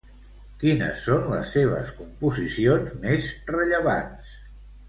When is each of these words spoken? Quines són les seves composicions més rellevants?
Quines 0.63 1.03
són 1.07 1.27
les 1.33 1.51
seves 1.57 1.93
composicions 1.99 2.99
més 3.05 3.29
rellevants? 3.55 4.37